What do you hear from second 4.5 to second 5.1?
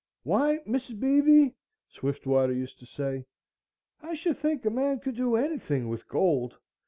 a man